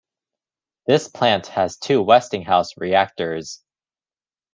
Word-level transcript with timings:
This 0.87 1.07
plant 1.07 1.45
has 1.45 1.77
two 1.77 2.01
Westinghouse 2.01 2.75
reactors. 2.75 3.63